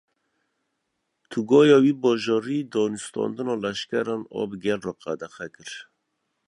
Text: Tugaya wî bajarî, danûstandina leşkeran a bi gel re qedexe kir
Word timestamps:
Tugaya 1.31 1.77
wî 1.85 1.93
bajarî, 2.03 2.59
danûstandina 2.73 3.55
leşkeran 3.63 4.23
a 4.39 4.43
bi 4.49 4.57
gel 4.65 4.79
re 4.87 4.93
qedexe 5.03 5.47
kir 5.55 5.69